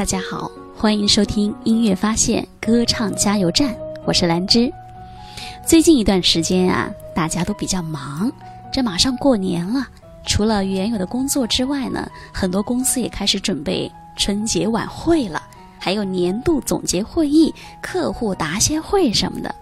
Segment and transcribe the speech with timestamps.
[0.00, 3.76] 大家好，欢迎收听音乐发现歌唱加油站，
[4.06, 4.72] 我是兰芝。
[5.66, 8.32] 最近一段时间啊，大家都比较忙，
[8.72, 9.86] 这马上过年了，
[10.24, 15.42] 除了原有的工作之外呢，很多公司也开始准备春节晚会了，
[15.78, 19.54] 还有年度总结会议、客户答谢会什么的。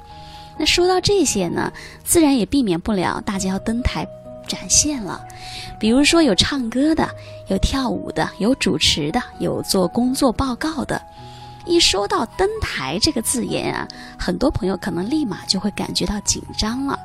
[0.56, 1.72] 那说到这些呢，
[2.04, 4.06] 自然也避免不了大家要登台。
[4.48, 5.24] 展现了，
[5.78, 7.08] 比如说有唱歌的，
[7.48, 11.00] 有跳舞的，有主持的，有做工作报告的。
[11.66, 13.86] 一说到登台这个字眼啊，
[14.18, 16.98] 很多朋友可能立马就会感觉到紧张了。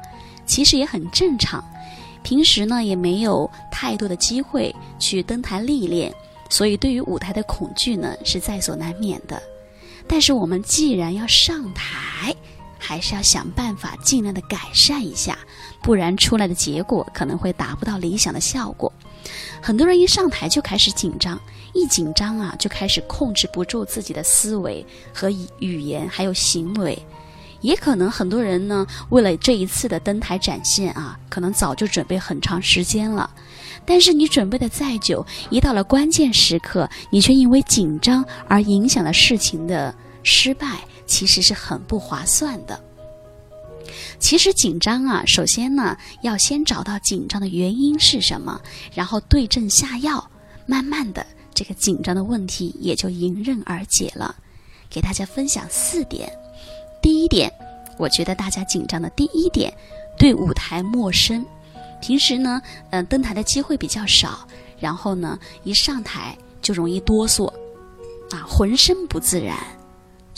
[0.45, 1.63] 其实也很正常，
[2.23, 6.13] 平时呢也没有太多的机会去登台历练，
[6.49, 9.41] 所以对于舞台的恐惧呢是在所难免的。
[10.07, 12.33] 但是我们既然要上台，
[12.84, 15.38] 还是要想办法尽量的改善一下。
[15.81, 18.92] 不然出来的结果可能会达不到理想的效果。
[19.62, 21.40] 很多人一上台就开始紧张，
[21.73, 27.02] 一紧张啊就开始控制不住自己的思维和语言，还有行为。
[27.62, 33.30] 也可能很多人呢，为了这一次的登台展现啊，可能早就准备很长时间了。
[33.86, 40.68] 但是你准备的再久，一到了关键时刻，你却因为紧张而影响了事情的失败，
[41.06, 42.80] 其实是很不划算的。
[44.20, 48.59] 其实紧张啊，首先呢，要先找到紧张的原因是什么，
[48.94, 50.26] 然后对症下药，
[50.66, 54.36] 慢慢的，这个紧张的问题也就迎刃而解了。
[54.90, 56.31] 给大家分享四点。
[57.02, 57.52] 第一点，
[57.98, 59.74] 我觉得大家紧张的第一点，
[60.18, 61.46] 对舞台陌生，
[62.02, 64.48] 平时呢，嗯，登台的机会比较少，
[64.80, 67.48] 然后呢，一上台就容易哆嗦，
[68.31, 69.58] 啊，浑身不自然，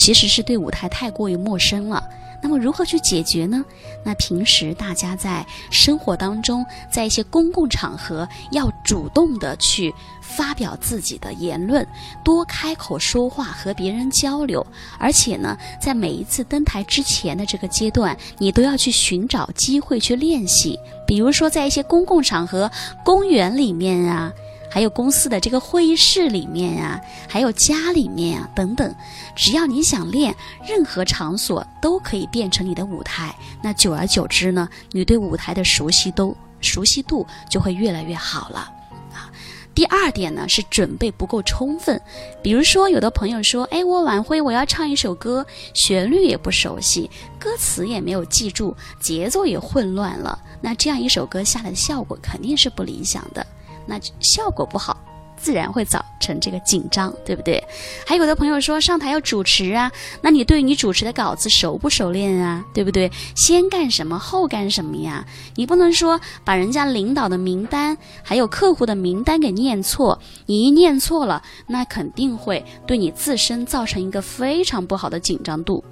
[0.06, 2.08] 其实是对舞台太过于陌生了。
[2.40, 3.66] 那么如何去解决呢？
[4.04, 9.92] 那平时大家在生活当中，在一些公共场合，要主动的去
[10.22, 11.84] 发表自己的言论，
[12.24, 14.64] 多开口说话，和别人交流。
[15.00, 20.80] 而且呢，在每一次登台之前的这个阶段，你都要去寻找机会去练习。
[21.08, 22.70] 比如说，在一些公共场合，
[23.04, 24.32] 公园里面啊。
[24.76, 27.00] 还有公司的这个会议室里面啊，
[27.30, 28.94] 还有家里面啊等等，
[29.34, 30.36] 只要你想练，
[30.68, 33.34] 任何场所都可以变成你的舞台。
[33.64, 38.70] 那久而久之呢，你对舞台的熟悉都熟悉度就会越来越好了
[39.14, 39.32] 啊。
[39.74, 41.98] 第二点呢是准备不够充分，
[42.44, 47.10] 比如说有的朋友说，哎，我晚会我要唱一首歌，旋律也不熟悉，
[47.40, 53.48] 歌词也没有记住，节奏也混乱了，那这样一首歌下来的效果肯定是不理想的。
[53.86, 54.98] 那效果不好，
[55.38, 57.64] 自然会造成这个紧张，对不对？
[58.06, 59.92] 还有的朋友说上台要主持啊，
[60.22, 62.64] 那你对你主持的稿子熟不熟练啊？
[62.74, 63.12] 对不对？
[63.36, 65.26] 先干什么后干什么呀？
[65.56, 75.84] 你不能说把人家领导的名单还有客户的名单给念错，你一念错了，那肯定会对你自身造成一个非常不好的紧张度。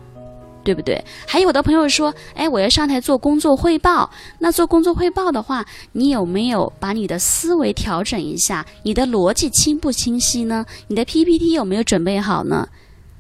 [0.64, 1.04] 对不对？
[1.28, 4.10] 还有的朋友说，哎，我要上台做工作汇报。
[4.40, 8.66] 那做工作汇报的话，你有没有把你的思维调整一下？
[8.84, 10.66] 你的逻辑清不清晰呢？
[10.88, 12.68] 你的 PPT 有没有准备好呢？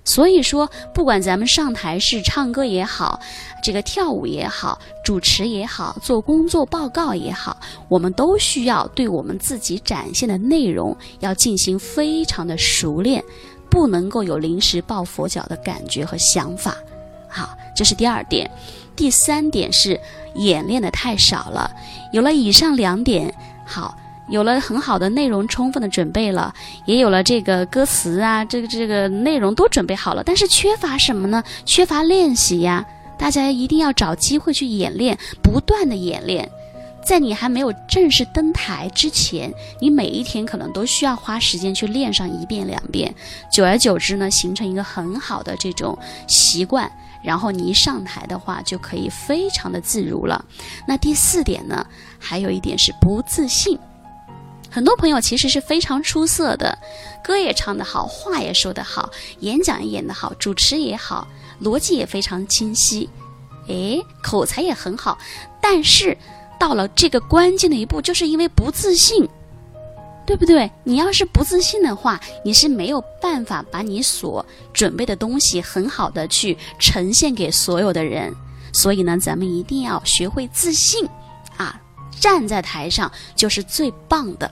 [0.05, 3.17] 所以说，不管咱们上台是唱歌也好，
[3.63, 13.23] 这个跳舞也好，主持也好，做工作报告也好，我们都需要对我们自己展现的内容要进行非常的熟练，
[13.69, 16.75] 不能够有临时抱佛脚的感觉和想法。
[17.33, 18.49] 好，这是第二点，
[18.95, 19.99] 第三点是
[20.35, 21.69] 演练的太少了。
[22.11, 23.33] 有了以上两点，
[23.65, 23.97] 好，
[24.29, 26.53] 有了很好的内容，充分的准备了，
[26.85, 31.43] 也有了这个歌词啊，这个这个内容都准备好了，但是缺乏什么呢？
[31.65, 32.85] 缺乏练习呀！
[33.17, 36.49] 大家一定要找机会去演练，不断的演练。
[37.05, 43.13] 在你还没有正式登台之前，你每一天可能都需要花时间去练上一遍两遍，
[43.51, 45.97] 久而久之呢，形成一个很好的这种
[46.27, 46.89] 习惯。
[47.23, 50.43] 然后你一上台的话，就可以非常的自如了。
[50.87, 51.85] 那第四点呢，
[52.19, 53.79] 还有一点是不自信。
[54.69, 56.77] 很多朋友其实是非常出色的，
[57.23, 59.09] 歌也唱得好，话也说得好，
[59.39, 61.27] 演讲也演得好，主持也好，
[61.61, 63.07] 逻辑也非常清晰，
[63.67, 65.17] 诶，口才也很好。
[65.61, 66.17] 但是
[66.59, 69.29] 到了这个关键的一步，就是因为不自信。
[70.25, 70.71] 对不对？
[70.83, 78.33] 你要是不自信的话，你是没有办法把你所准备的东西很好的去呈现给所有的人。
[78.71, 81.07] 所以呢，咱们一定要学会自信
[81.57, 81.79] 啊！
[82.19, 84.49] 站在台上就是最棒的。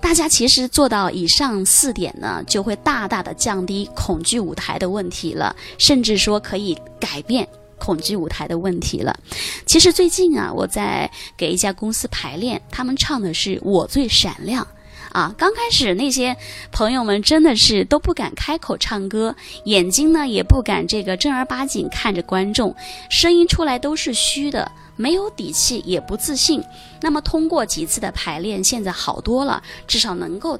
[0.00, 7.46] 大家其实做到以上四点呢，就会大大的降低恐惧舞台的问题了，甚至说可以改变
[7.78, 9.16] 恐惧舞台的问题了。
[9.64, 14.64] 其实最近啊，我在给一家公司排练，他们唱的是《我最闪亮》。
[15.12, 16.36] 啊，刚开始那些
[16.70, 19.34] 朋友们真的是都不敢开口唱歌，
[19.64, 22.74] 眼睛呢也不敢这个正儿八经看着观众，
[23.08, 26.62] 声音出来都是虚的，没有底气，也不自信。
[27.00, 30.58] 那么通过几次的排练，现在好多了，至少能够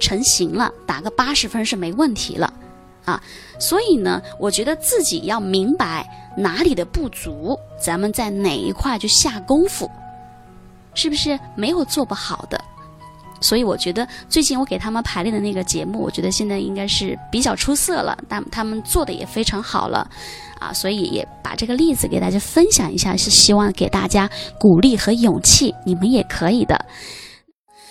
[0.00, 2.52] 成型了，打个八十分是没问题了
[3.04, 3.22] 啊。
[3.60, 9.88] 所以呢，我觉得自己要明白哪里的不足，咱们在哪一块就下功夫，
[10.94, 12.60] 是不是没有做不好的？
[13.44, 20.08] 所以我觉得最近我给他们排练的那个节目，我觉得现在应该是比较出色了，但他们做的也非常好了，
[20.58, 26.74] 啊，所以也把这个例子给大家分享一下，是希望给大家鼓励和勇气，你们也可以的。